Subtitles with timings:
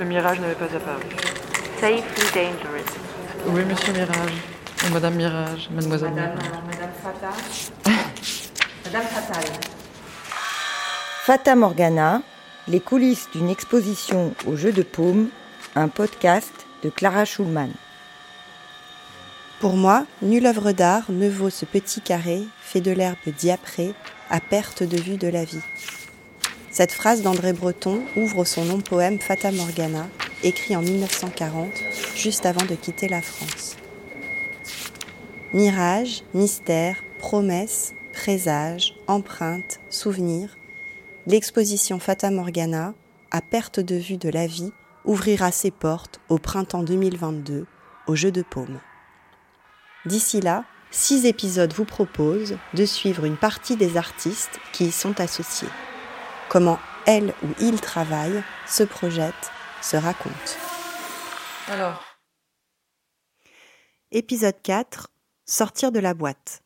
[0.00, 1.02] Le mirage n'avait pas apparu.
[1.80, 2.90] Safely dangerous.
[3.46, 4.32] Oui, monsieur Mirage.
[4.88, 6.50] Ou Madame Mirage, Mademoiselle Madame, Mirage.
[6.52, 7.30] euh, Madame Fata.
[8.84, 9.44] Madame Fatal.
[11.24, 12.22] Fata Morgana,
[12.68, 15.28] les coulisses d'une exposition au jeu de paume,
[15.74, 16.52] un podcast
[16.82, 17.70] de Clara Schulman.
[19.60, 23.94] Pour moi, nulle œuvre d'art ne vaut ce petit carré fait de l'herbe diaprée
[24.28, 25.62] à perte de vue de la vie.
[26.74, 30.08] Cette phrase d'André Breton ouvre son long poème Fata Morgana,
[30.42, 31.68] écrit en 1940,
[32.16, 33.76] juste avant de quitter la France.
[35.52, 40.56] Mirage, mystère, promesse, présage, empreinte, souvenir,
[41.28, 42.94] l'exposition Fata Morgana,
[43.30, 44.72] à perte de vue de la vie,
[45.04, 47.66] ouvrira ses portes au printemps 2022
[48.08, 48.80] au Jeu de Paume.
[50.06, 55.20] D'ici là, six épisodes vous proposent de suivre une partie des artistes qui y sont
[55.20, 55.68] associés.
[56.54, 59.50] Comment elle ou il travaillent, se projettent,
[59.82, 60.56] se racontent.
[61.66, 62.00] Alors,
[64.12, 65.10] Épisode 4
[65.46, 66.62] Sortir de la boîte.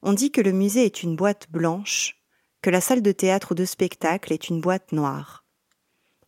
[0.00, 2.16] On dit que le musée est une boîte blanche,
[2.62, 5.44] que la salle de théâtre ou de spectacle est une boîte noire.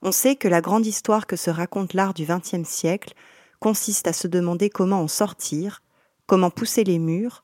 [0.02, 3.14] On sait que la grande histoire que se raconte l'art du XXe siècle
[3.58, 5.82] consiste à se demander comment en sortir,
[6.26, 7.42] comment pousser les murs,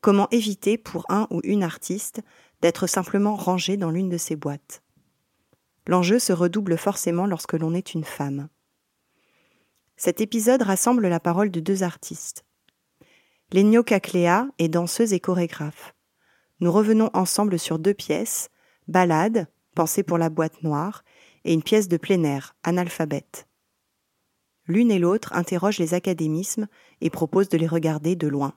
[0.00, 2.22] comment éviter pour un ou une artiste
[2.62, 4.82] d'être simplement rangé dans l'une de ces boîtes.
[5.86, 8.48] L'enjeu se redouble forcément lorsque l'on est une femme.
[9.96, 12.44] Cet épisode rassemble la parole de deux artistes.
[13.52, 15.94] Lenio Caclea est danseuse et chorégraphe.
[16.60, 18.50] Nous revenons ensemble sur deux pièces,
[18.88, 21.04] Ballade, pensée pour la boîte noire,
[21.44, 23.48] et une pièce de plein air, Analphabète.
[24.66, 26.68] L'une et l'autre interrogent les académismes
[27.00, 28.54] et proposent de les regarder de loin.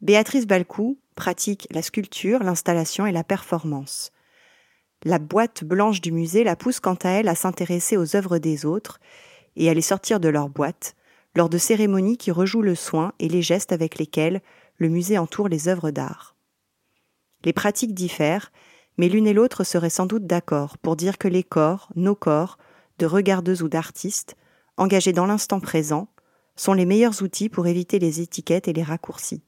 [0.00, 4.12] Béatrice Balcou pratique la sculpture, l'installation et la performance.
[5.04, 8.64] La boîte blanche du musée la pousse quant à elle à s'intéresser aux œuvres des
[8.64, 9.00] autres
[9.56, 10.94] et à les sortir de leur boîte,
[11.36, 14.40] lors de cérémonies qui rejouent le soin et les gestes avec lesquels
[14.78, 16.36] le musée entoure les œuvres d'art.
[17.44, 18.50] Les pratiques diffèrent,
[18.96, 22.58] mais l'une et l'autre seraient sans doute d'accord pour dire que les corps, nos corps,
[22.98, 24.36] de regardeuses ou d'artistes,
[24.76, 26.08] engagés dans l'instant présent,
[26.56, 29.42] sont les meilleurs outils pour éviter les étiquettes et les raccourcis.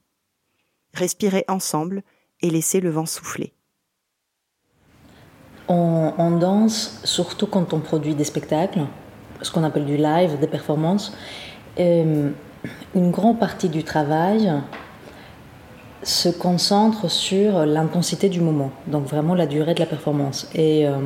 [0.97, 2.01] Respirer ensemble
[2.41, 3.53] et laisser le vent souffler.
[5.67, 8.81] On, danse surtout quand on produit des spectacles,
[9.43, 11.13] ce qu'on appelle du live, des performances.
[11.79, 12.31] Euh,
[12.95, 14.51] une grande partie du travail
[16.01, 20.49] se concentre sur l'intensité du moment, donc vraiment la durée de la performance.
[20.55, 20.97] Et euh,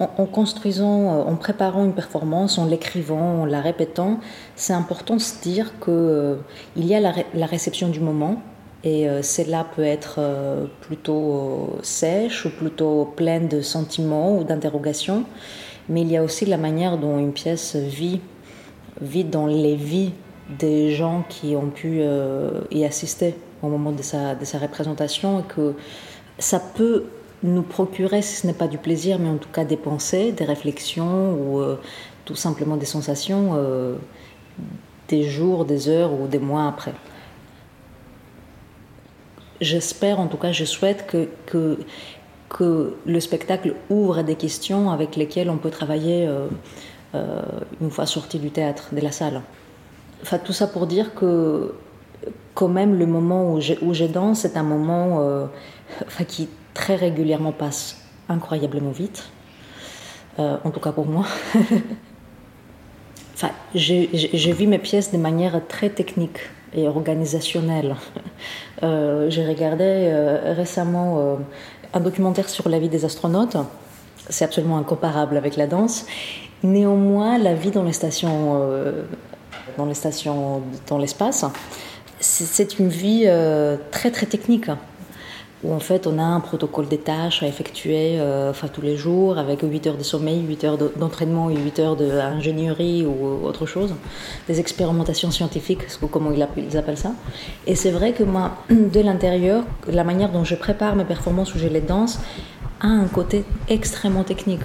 [0.00, 4.18] en, construisant, en préparant une performance, en l'écrivant, en la répétant,
[4.56, 6.36] c'est important de se dire qu'il euh,
[6.76, 8.42] y a la réception du moment,
[8.82, 14.44] et euh, celle-là peut être euh, plutôt euh, sèche ou plutôt pleine de sentiments ou
[14.44, 15.24] d'interrogations,
[15.88, 18.20] mais il y a aussi la manière dont une pièce vit,
[19.00, 20.12] vit dans les vies
[20.58, 22.02] des gens qui ont pu
[22.72, 25.74] y assister au moment de sa, représentation et que
[26.40, 27.04] ça peut
[27.44, 30.44] nous procurer, si ce n'est pas du plaisir, mais en tout cas des pensées, des
[30.44, 31.62] réflexions ou
[32.24, 33.56] tout simplement des sensations
[35.08, 36.94] des jours, des heures ou des mois après.
[39.60, 41.78] J'espère, en tout cas, je souhaite que, que,
[42.48, 46.46] que le spectacle ouvre des questions avec lesquelles on peut travailler euh,
[47.14, 47.42] euh,
[47.80, 49.42] une fois sorti du théâtre, de la salle.
[50.22, 51.74] Enfin, tout ça pour dire que
[52.54, 55.46] quand même le moment où je, où je danse, c'est un moment euh,
[56.26, 57.96] qui très régulièrement passe
[58.28, 59.24] incroyablement vite.
[60.38, 61.26] En tout cas pour moi.
[63.34, 66.38] enfin, j'ai j'ai- j'ai vu mes pièces de manière très technique
[66.74, 67.96] et organisationnelle.
[68.82, 71.34] Euh, j'ai regardé euh, récemment euh,
[71.92, 73.58] un documentaire sur la vie des astronautes.
[74.30, 76.06] C'est absolument incomparable avec la danse.
[76.62, 78.58] Néanmoins, la vie dans les stations,
[79.76, 79.86] dans
[80.86, 81.44] dans l'espace,
[82.20, 83.28] c'est une vie
[83.90, 84.70] très très technique
[85.62, 88.96] où en fait on a un protocole des tâches à effectuer euh, enfin, tous les
[88.96, 93.44] jours avec 8 heures de sommeil, 8 heures de- d'entraînement et 8 heures d'ingénierie ou
[93.46, 93.94] autre chose,
[94.48, 97.12] des expérimentations scientifiques, comment ils appellent, ils appellent ça.
[97.66, 101.58] Et c'est vrai que moi, de l'intérieur, la manière dont je prépare mes performances ou
[101.58, 102.18] je les danse
[102.80, 104.60] a un côté extrêmement technique.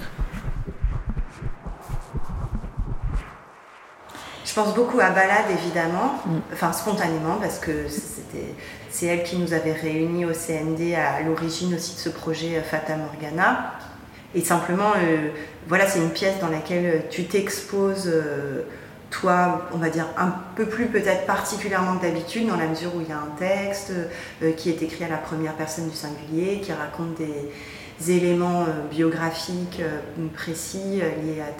[4.56, 6.20] Pense beaucoup à Balade, évidemment,
[6.52, 7.86] enfin spontanément, parce que
[8.90, 12.62] c'est elle qui nous avait réunis au CND à l'origine aussi de ce projet euh,
[12.62, 13.74] Fata Morgana.
[14.34, 15.28] Et simplement, euh,
[15.68, 18.62] voilà, c'est une pièce dans laquelle tu t'exposes euh,
[19.10, 23.00] toi, on va dire un peu plus peut-être particulièrement que d'habitude, dans la mesure où
[23.00, 23.92] il y a un texte
[24.42, 28.88] euh, qui est écrit à la première personne du singulier, qui raconte des éléments euh,
[28.90, 31.50] biographiques euh, précis liés à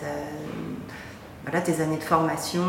[1.46, 2.64] voilà, tes années de formation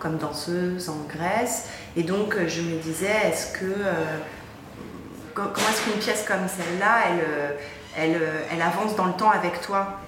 [0.00, 1.68] comme danseuse en Grèce.
[1.96, 3.74] Et donc je me disais, est-ce que
[5.34, 9.98] comment est-ce qu'une pièce comme celle-là, elle, elle, elle avance dans le temps avec toi?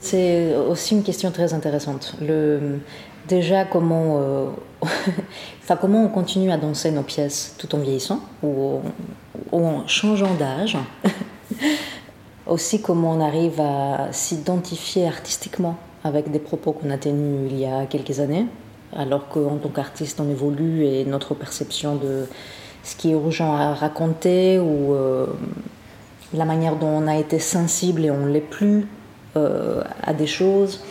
[0.00, 2.16] C'est aussi une question très intéressante.
[3.28, 4.46] Déjà, comment, euh,
[5.80, 8.80] comment on continue à danser nos pièces tout en vieillissant ou,
[9.52, 10.76] en changeant d'âge?
[12.46, 17.66] Aussi, comment on arrive à s'identifier artistiquement avec des propos qu'on a tenus il y
[17.66, 18.46] a quelques années,
[18.94, 22.26] alors qu'en tant qu'artiste, on évolue et notre perception de
[22.82, 25.26] ce qui est urgent à raconter ou euh,
[26.32, 28.86] la manière dont on a été sensible et on l'est plus
[29.36, 30.82] euh, à des choses.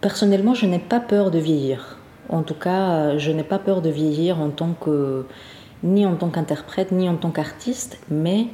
[0.00, 1.98] Personnellement, je n'ai pas peur de vieillir.
[2.28, 5.26] En tout cas, je n'ai pas peur de vieillir en tant que
[5.82, 8.48] ni en tant qu'interprète ni en tant qu'artiste, mais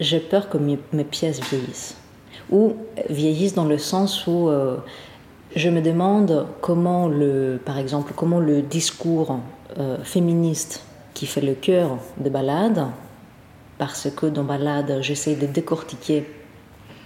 [0.00, 1.97] j'ai peur que mes, pièces vieillissent
[2.50, 2.74] ou
[3.08, 4.76] vieillissent dans le sens où euh,
[5.56, 9.40] je me demande comment le, par exemple, comment le discours
[9.78, 10.82] euh, féministe
[11.14, 12.86] qui fait le cœur de Ballade,
[13.76, 16.28] parce que dans Ballade, j'essaie de décortiquer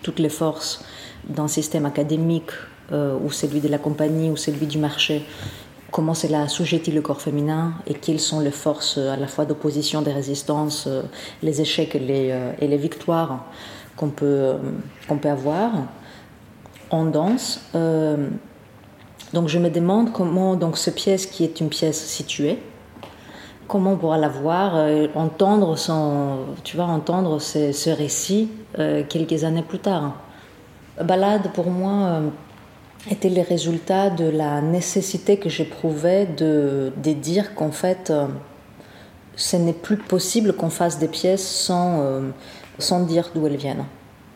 [0.03, 0.85] toutes les forces
[1.29, 2.51] d'un système académique
[2.93, 5.25] euh, ou celui de la compagnie ou celui du marché,
[5.91, 10.03] comment cela assujettit le corps féminin et quelles sont les forces à la fois d'opposition,
[10.03, 11.03] de résistance, euh,
[11.43, 13.47] les échecs et les, et les victoires
[13.97, 14.55] qu'on peut,
[15.09, 15.73] qu'on peut avoir
[16.91, 17.61] en danse.
[19.33, 22.59] donc je me demande comment donc ce pièce qui est une pièce située,
[23.69, 24.75] comment on pourra la voir,
[25.15, 30.15] entendre son, tu vas entendre ce, récit euh, quelques années plus tard.
[31.03, 32.29] Balade, pour moi, euh,
[33.11, 38.27] était le résultat de la nécessité que j'éprouvais de, de, dire qu'en fait, euh,
[39.37, 42.23] ce n'est plus possible qu'on fasse des pièces sans,
[42.79, 43.85] sans dire d'où elles viennent.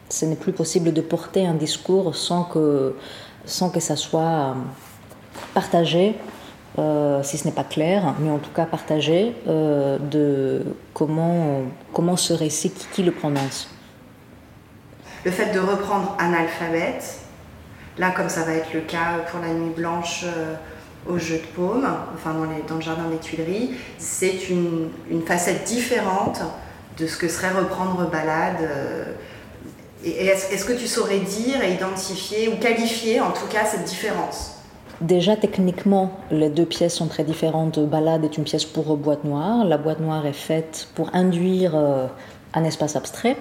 [0.08, 2.94] Ce n'est plus possible de porter un discours sans que,
[3.44, 4.54] sans que ça soit
[5.52, 6.14] partagé,
[7.22, 10.62] si ce n'est pas clair, mais en tout cas partagé, de
[10.94, 11.62] comment,
[11.92, 13.68] comment ce récit, qui le prononce
[15.26, 17.00] le fait de reprendre un alphabet,
[17.98, 20.54] là comme ça va être le cas pour la nuit blanche euh,
[21.08, 21.84] au jeu de paume,
[22.14, 24.90] enfin dans, le jardin des Tuileries, c'est une,
[25.26, 26.42] facette différente
[26.98, 28.58] de ce que serait reprendre balade.
[28.62, 29.04] Euh,
[30.04, 34.52] est-ce que tu saurais dire et identifier ou qualifier en tout cas cette différence?
[35.00, 37.78] Déjà techniquement, les deux pièces sont très différentes.
[37.78, 39.64] Balade est une pièce pour boîte noire.
[39.64, 42.06] La boîte noire est faite pour induire euh,
[42.54, 43.36] un espace abstrait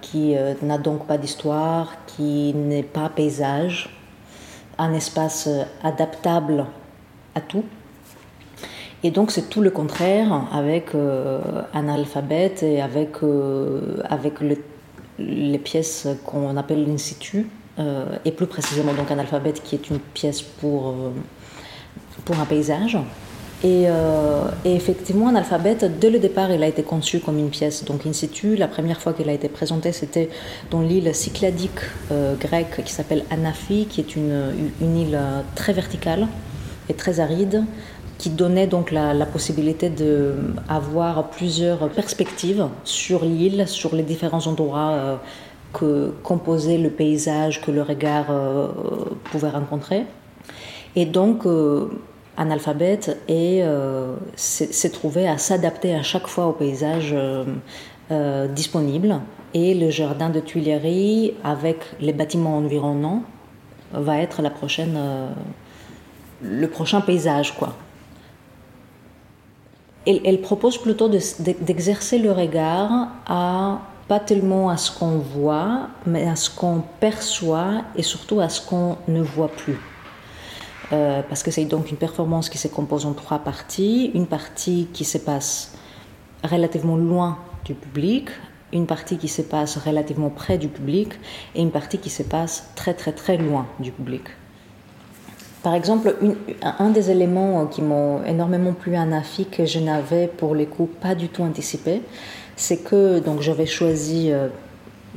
[0.00, 3.90] qui euh, n'a donc pas d'histoire, qui n'est pas paysage,
[4.78, 5.48] un espace
[5.82, 6.66] adaptable
[7.34, 7.64] à tout.
[9.06, 11.40] Et donc c'est tout le contraire avec euh,
[11.74, 13.16] un alphabet et avec,
[14.04, 14.34] avec
[15.18, 17.48] les pièces qu'on appelle l'insitu,
[18.24, 20.94] et plus précisément donc un alphabet qui est une pièce pour,
[22.24, 22.98] pour un paysage.
[23.64, 27.84] Euh, et, effectivement, un alphabet, dès le départ, il a été conçu comme une pièce.
[27.84, 30.28] Donc, in situ, la première fois qu'il a été présenté, c'était
[30.70, 31.80] dans l'île cycladique
[32.12, 35.18] euh, grecque qui s'appelle Anafi, qui est une, une, île
[35.54, 36.28] très verticale
[36.88, 37.64] et très aride,
[38.18, 45.16] qui donnait donc la, possibilité d'avoir plusieurs perspectives sur l'île, sur les différents endroits euh,
[45.72, 48.26] que composait le paysage que le regard
[49.30, 50.06] pouvait rencontrer.
[50.94, 51.44] Et donc,
[52.36, 57.44] analphabète et euh, s'est trouvé à s'adapter à chaque fois au paysage euh,
[58.10, 59.20] euh, disponible.
[59.54, 63.22] Et le jardin de Tuileries, avec les bâtiments environnants,
[63.92, 64.98] va être la prochaine,
[66.42, 67.54] le prochain paysage.
[67.56, 67.74] Quoi.
[70.06, 76.36] Elle, propose plutôt d'exercer le regard à pas tellement à ce qu'on voit, mais à
[76.36, 79.78] ce qu'on perçoit et surtout à ce qu'on ne voit plus.
[80.92, 84.12] Euh, parce que c'est donc une performance qui se compose en trois parties.
[84.14, 85.76] Une partie qui se passe
[86.44, 88.28] relativement loin du public,
[88.72, 91.08] une partie qui se passe relativement près du public
[91.54, 94.22] et une partie qui se passe très très très loin du public.
[95.66, 96.14] Par exemple,
[96.62, 100.86] un des éléments qui m'ont énormément plu à Nafi que je n'avais pour le coup
[100.86, 102.02] pas du tout anticipé,
[102.54, 104.46] c'est que donc j'avais choisi euh,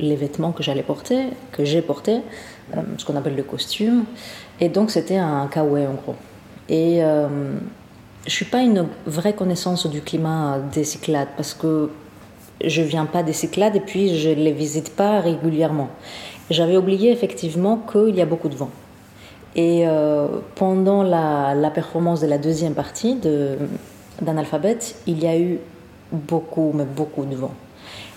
[0.00, 2.22] les vêtements que j'allais porter, que j'ai portés,
[2.76, 4.06] euh, ce qu'on appelle le costume,
[4.58, 6.16] et donc c'était un kawaii en gros.
[6.68, 7.28] Et euh,
[8.26, 11.90] je suis pas une vraie connaissance du climat des Cyclades parce que
[12.64, 15.90] je viens pas des Cyclades et puis je les visite pas régulièrement.
[16.50, 18.70] J'avais oublié effectivement qu'il y a beaucoup de vent.
[19.56, 25.58] Et euh, pendant la, performance de la deuxième partie d'un alphabet, il y a eu
[26.12, 27.54] beaucoup, mais beaucoup de vent.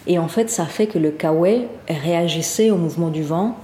[0.05, 3.55] Et en fait, ça fait que le kawe réagissait au mouvement du vent.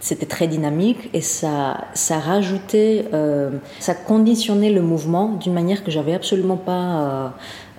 [0.00, 5.90] C'était très dynamique et ça, ça rajoutait, euh, ça conditionnait le mouvement d'une manière que
[5.90, 7.28] j'avais absolument pas euh,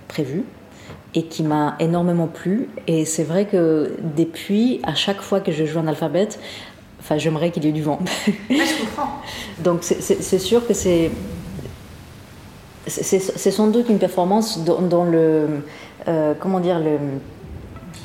[0.08, 0.44] prévue
[1.16, 2.70] et qui m'a énormément plu.
[2.86, 6.30] Et c'est vrai que depuis, à chaque fois que je joue un alphabet,
[7.02, 8.00] enfin, j'aimerais qu'il y ait du vent.
[8.50, 9.20] je comprends.
[9.60, 11.12] Donc c'est sûr que c'est
[12.88, 15.64] c'est sans doute une performance dans, le
[16.08, 16.98] euh, comment dire le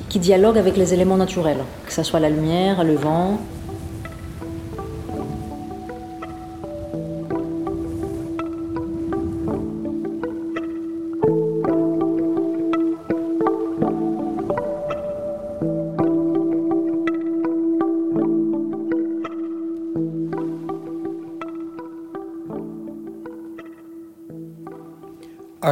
[0.08, 3.40] qui dialogue avec les éléments naturels, que ce soit la lumière, le vent.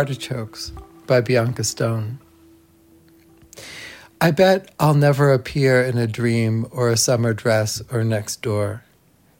[0.04, 0.70] Artichokes
[1.06, 2.18] by Bianca Stone.
[4.20, 8.84] I bet I'll never appear in a dream or a summer dress or next door,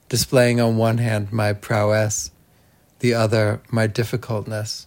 [0.08, 2.30] displaying on one hand my prowess,
[3.00, 4.86] the other my difficultness.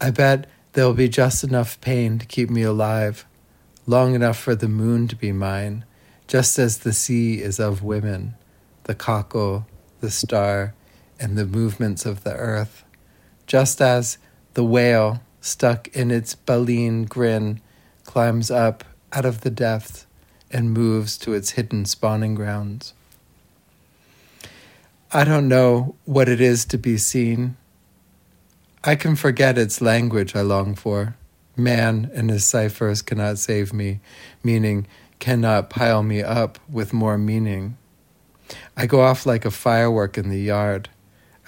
[0.00, 3.24] I bet there'll be just enough pain to keep me alive,
[3.86, 5.84] long enough for the moon to be mine,
[6.26, 8.34] just as the sea is of women,
[8.82, 9.68] the cockle,
[10.00, 10.74] the star,
[11.20, 12.82] and the movements of the earth,
[13.46, 14.18] just as
[14.58, 17.60] the whale, stuck in its baleen grin,
[18.02, 20.04] climbs up out of the depths
[20.50, 22.92] and moves to its hidden spawning grounds.
[25.12, 27.56] I don't know what it is to be seen.
[28.82, 31.14] I can forget its language I long for.
[31.56, 34.00] Man and his ciphers cannot save me,
[34.42, 34.88] meaning
[35.20, 37.76] cannot pile me up with more meaning.
[38.76, 40.88] I go off like a firework in the yard.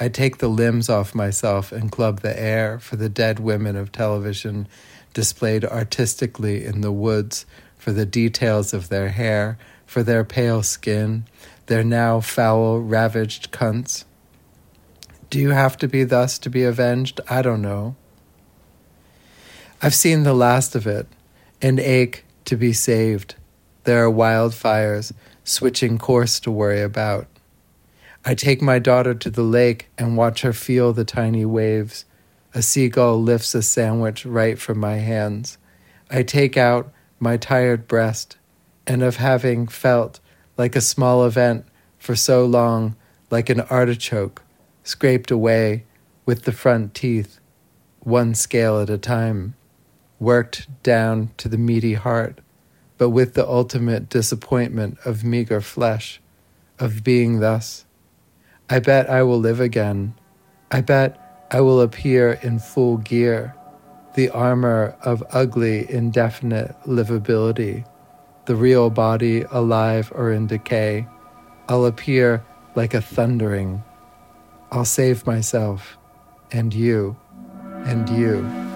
[0.03, 3.93] I take the limbs off myself and club the air for the dead women of
[3.93, 4.67] television
[5.13, 7.45] displayed artistically in the woods
[7.77, 11.27] for the details of their hair, for their pale skin,
[11.67, 14.05] their now foul, ravaged cunts.
[15.29, 17.21] Do you have to be thus to be avenged?
[17.29, 17.95] I don't know.
[19.83, 21.09] I've seen the last of it
[21.61, 23.35] and ache to be saved.
[23.85, 25.13] There are wildfires
[25.45, 27.27] switching course to worry about.
[28.25, 32.05] I take my daughter to the lake and watch her feel the tiny waves
[32.53, 35.57] a seagull lifts a sandwich right from my hands.
[36.11, 38.37] I take out my tired breast,
[38.87, 40.19] and of having felt
[40.57, 41.65] like a small event
[41.99, 42.97] for so long,
[43.31, 44.43] like an artichoke,
[44.83, 45.85] scraped away
[46.27, 47.39] with the front teeth,
[48.01, 49.55] one scale at a time,
[50.19, 52.41] worked down to the meaty heart,
[52.99, 56.21] but with the ultimate disappointment of meager flesh,
[56.79, 57.85] of being thus.
[58.73, 60.15] I bet I will live again.
[60.71, 61.19] I bet
[61.51, 63.53] I will appear in full gear,
[64.15, 67.85] the armor of ugly, indefinite livability,
[68.47, 71.05] the real body alive or in decay.
[71.69, 72.45] I'll appear
[72.77, 73.83] like a thundering.
[74.71, 75.99] I'll save myself,
[76.53, 77.17] and you,
[77.87, 78.70] and you.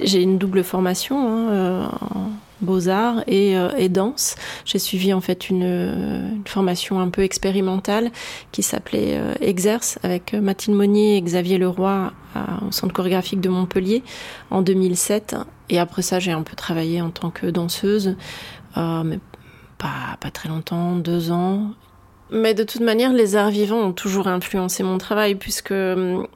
[0.00, 2.30] J'ai une double formation hein, euh, en
[2.60, 4.36] beaux-arts et, euh, et, danse.
[4.64, 8.10] J'ai suivi en fait une, une, formation un peu expérimentale
[8.52, 12.12] qui s'appelait euh, Exerce avec Mathilde Monnier et Xavier Leroy
[12.66, 14.02] au Centre chorégraphique de Montpellier
[14.50, 15.36] en 2007.
[15.70, 18.16] Et après ça, j'ai un peu travaillé en tant que danseuse,
[18.76, 19.18] mais
[19.78, 21.70] pas, pas très longtemps, deux ans.
[22.32, 26.26] Mais de toute manière, les arts vivants ont toujours influencé mon travail puisque hum,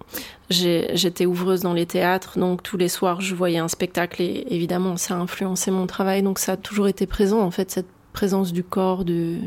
[0.50, 4.98] J'étais ouvreuse dans les théâtres, donc tous les soirs je voyais un spectacle et évidemment
[4.98, 6.22] ça a influencé mon travail.
[6.22, 9.40] Donc ça a toujours été présent en fait, cette présence du corps, du,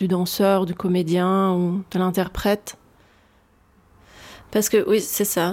[0.00, 2.78] danseur, du comédien ou de l'interprète.
[4.50, 5.52] Parce que oui, c'est ça.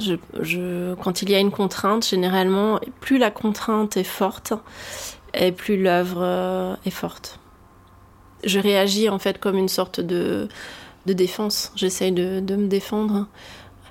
[1.01, 4.53] Quand il y a une contrainte, généralement, plus la contrainte est forte,
[5.33, 7.39] et plus l'œuvre euh, est forte.
[8.43, 10.48] Je réagis en fait comme une sorte de,
[11.05, 11.71] de défense.
[11.75, 13.27] J'essaye de, de me défendre.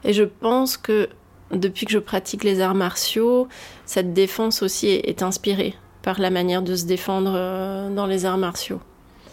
[0.04, 1.08] Et je pense que
[1.50, 3.48] depuis que je pratique les arts martiaux,
[3.86, 8.38] cette défense aussi est, inspirée par la manière de se défendre euh, dans les arts
[8.38, 8.80] martiaux.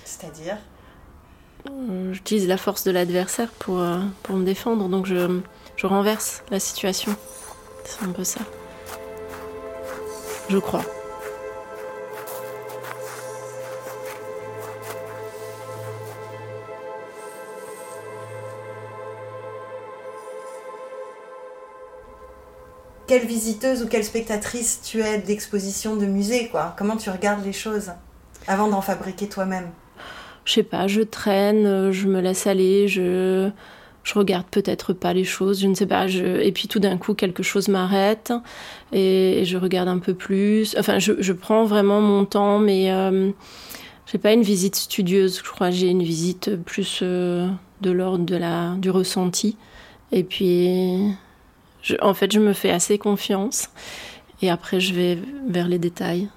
[0.03, 0.57] C'est-à-dire?
[2.11, 5.39] J'utilise la force de l'adversaire pour, euh, pour me défendre, donc je,
[5.75, 7.15] je renverse la situation.
[7.83, 8.39] C'est un peu ça.
[10.49, 10.83] Je crois.
[23.07, 26.75] Quelle visiteuse ou quelle spectatrice tu es d'exposition de musée, quoi.
[26.77, 27.91] Comment tu regardes les choses
[28.47, 29.69] avant d'en fabriquer toi-même?
[30.45, 33.51] Je sais pas, je traîne, je me laisse aller, je
[34.07, 36.07] je regarde peut-être pas les choses, je ne sais pas.
[36.07, 38.31] Et puis tout d'un coup, quelque chose m'arrête
[38.93, 40.77] et je regarde un peu plus.
[40.79, 43.31] Enfin, je, prends vraiment mon temps, mais euh,
[44.05, 45.41] j'ai pas une visite studieuse.
[45.43, 47.49] Je crois j'ai une visite plus euh,
[47.81, 49.57] de l'ordre la du ressenti.
[50.13, 51.11] Et puis,
[52.01, 53.69] en fait, je me fais assez confiance.
[54.41, 55.17] Et après, je vais
[55.47, 56.29] vers les détails.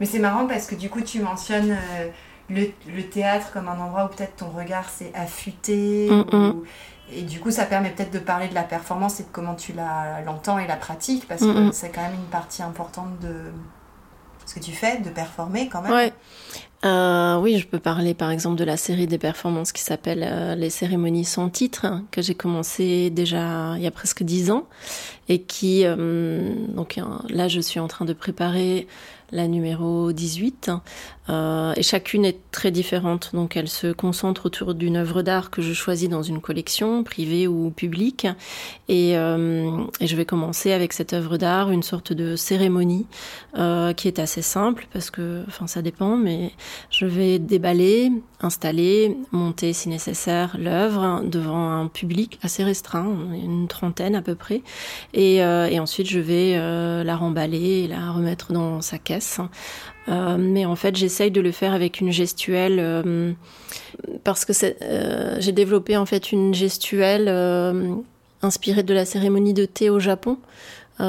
[0.00, 1.72] Mais c'est marrant parce que du coup, tu mentionnes.
[1.72, 2.08] Euh,
[2.50, 6.08] le, théâtre comme un endroit où peut-être ton regard s'est affûté.
[6.10, 6.62] Mm, mm.
[7.12, 9.72] et du coup, ça permet peut-être de parler de la performance et de comment tu
[10.26, 13.34] l'entends et la pratiques, parce mm, que c'est quand même une partie importante de
[14.46, 15.92] ce que tu fais, de performer quand même.
[15.92, 16.12] Ouais.
[16.84, 20.56] Euh, oui, je peux parler par exemple de la série des performances qui s'appelle euh,
[20.56, 24.66] Les cérémonies sans titre, que j'ai commencé déjà il y a presque dix ans,
[25.28, 26.98] et qui, euh, donc
[27.28, 28.88] là, je suis en train de préparer
[29.30, 30.70] la numéro 18.
[31.28, 35.62] Euh, et chacune est très différente, donc elle se concentre autour d'une œuvre d'art que
[35.62, 38.26] je choisis dans une collection, privée ou publique.
[38.88, 43.06] Et, euh, et je vais commencer avec cette œuvre d'art, une sorte de cérémonie
[43.56, 46.52] euh, qui est assez simple, parce que, enfin ça dépend, mais
[46.90, 48.10] je vais déballer,
[48.40, 54.62] installer, monter si nécessaire l'œuvre devant un public assez restreint, une trentaine à peu près.
[55.14, 56.56] Et, et ensuite je vais
[57.04, 59.40] la remballer et la remettre dans sa caisse
[60.08, 63.32] euh, mais en fait, j'essaye de le faire avec une gestuelle euh,
[64.24, 67.28] parce que euh, j'ai développé en fait une gestuelle
[68.42, 70.38] inspirée de la cérémonie de thé au Japon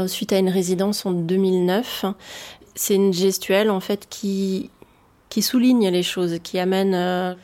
[0.07, 2.05] suite à une résidence en 2009.
[2.73, 4.69] C'est une gestuelle en fait qui
[5.39, 7.35] souligne les choses, qui amène à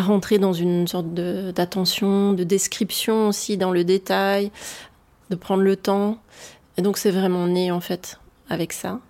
[0.00, 4.50] rentrer dans une sorte d'attention, de, description aussi dans le détail,
[5.28, 6.18] de prendre le temps.
[6.78, 9.00] Et donc c'est vraiment né en fait avec ça.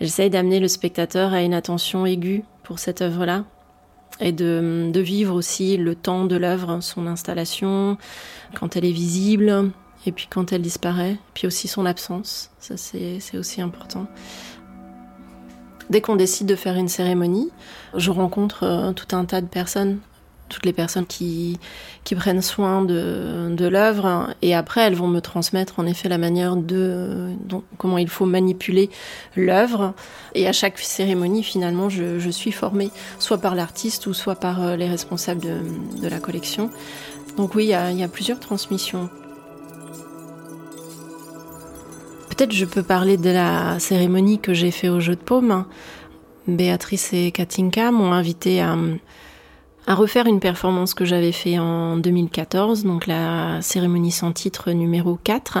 [0.00, 3.44] J'essaye d'amener le spectateur à une attention aiguë pour cette œuvre-là
[4.18, 7.96] et de, de, vivre aussi le temps de l'œuvre, son installation,
[8.54, 9.70] quand elle est visible
[10.06, 12.50] et puis quand elle disparaît, puis aussi son absence.
[12.58, 14.06] Ça, c'est aussi important.
[15.90, 17.50] Dès qu'on décide de faire une cérémonie,
[17.96, 19.98] je rencontre euh, tout un tas de personnes
[20.50, 21.58] toutes les personnes qui,
[22.04, 24.34] qui prennent soin de, de l'œuvre.
[24.42, 27.30] Et après, elles vont me transmettre en effet la manière de
[27.78, 28.90] comment il faut manipuler
[29.36, 29.94] l'œuvre.
[30.34, 34.62] Et à chaque cérémonie, finalement, je, je suis formée, soit par l'artiste ou soit par
[34.62, 36.70] euh, les responsables de, de la collection.
[37.36, 39.08] Donc oui, il y a, plusieurs transmissions.
[42.28, 45.64] Peut-être je peux parler de la cérémonie que j'ai fait au jeu de paume.
[46.48, 48.76] Béatrice et Katinka m'ont invité à
[49.86, 55.18] à refaire une performance que j'avais fait en 2014, donc la cérémonie sans titre numéro
[55.24, 55.58] 4,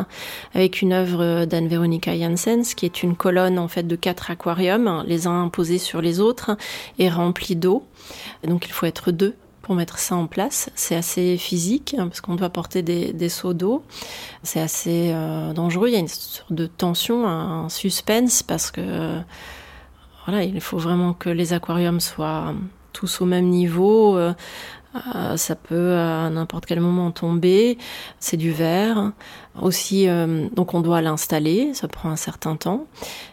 [0.54, 5.26] avec une œuvre d'Anne-Veronica Janssens, qui est une colonne en fait de quatre aquariums, les
[5.26, 6.56] uns posés sur les autres
[6.98, 7.84] et remplis d'eau.
[8.46, 10.70] Donc il faut être deux pour mettre ça en place.
[10.74, 13.84] C'est assez physique hein, parce qu'on doit porter des, seaux d'eau.
[14.42, 15.88] C'est assez euh, dangereux.
[15.88, 19.20] Il y a une sorte de tension, un suspense parce que
[20.26, 22.54] voilà, il faut vraiment que les aquariums soient
[23.00, 24.16] tous au même niveau.
[24.16, 24.34] Euh,
[25.14, 27.78] euh, ça peut à n'importe quel moment tomber.
[28.18, 29.12] C'est du verre.
[29.60, 31.72] Aussi, euh, donc on doit l'installer.
[31.72, 32.86] Ça prend un certain temps.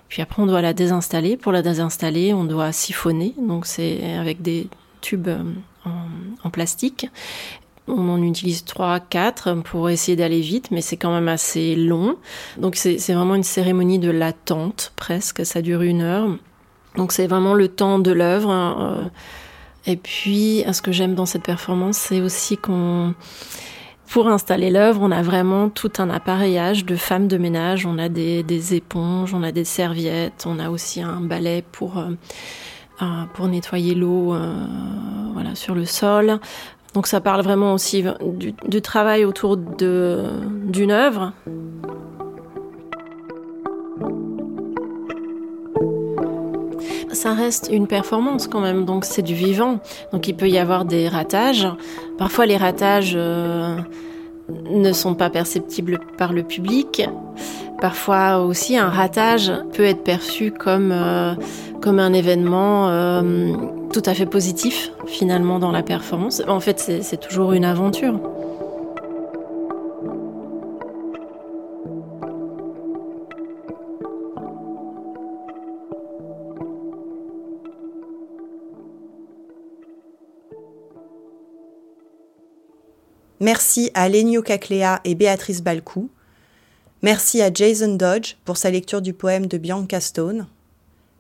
[0.07, 1.35] Puis après, on doit la désinstaller.
[1.35, 3.33] Pour la désinstaller, on doit siphonner.
[3.41, 4.67] Donc c'est avec des
[5.01, 5.29] tubes
[6.43, 7.09] en, plastique.
[7.89, 12.15] On en utilise 3, 4 pour essayer d'aller vite, mais c'est quand même assez long.
[12.57, 15.45] Donc c'est vraiment une cérémonie de l'attente presque.
[15.45, 16.29] Ça dure une heure.
[16.95, 18.49] Donc c'est vraiment le temps de l'œuvre.
[18.49, 19.11] Hein,
[19.87, 23.15] et puis, ce que j'aime dans cette performance, c'est aussi qu'on,
[24.09, 27.85] pour installer l'œuvre, on a vraiment tout un appareillage de femmes de ménage.
[27.85, 32.09] On a des, éponges, on a des serviettes, on a aussi un balai pour, euh,
[33.01, 34.65] euh, pour nettoyer l'eau euh,
[35.31, 36.39] voilà, sur le sol.
[36.93, 41.31] Donc ça parle vraiment aussi du, du travail autour d'une œuvre.
[47.17, 49.79] Ça reste une performance quand même, donc c'est du vivant.
[50.13, 51.67] Donc il peut y avoir des ratages.
[52.17, 53.75] Parfois les ratages euh,
[54.69, 57.09] ne sont pas perceptibles par le public.
[57.81, 61.33] Parfois aussi un ratage peut être perçu comme, euh,
[61.81, 63.51] comme un événement euh,
[63.91, 66.43] tout à fait positif finalement dans la performance.
[66.47, 68.19] En fait c'est toujours une aventure.
[83.47, 86.09] Merci à Lenio Caclea et Béatrice Balcou.
[87.01, 90.47] Merci à Jason Dodge pour sa lecture du poème de Bianca Stone.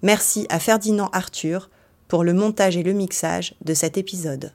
[0.01, 1.69] Merci à Ferdinand Arthur
[2.09, 4.51] pour le montage et le mixage de cet épisode.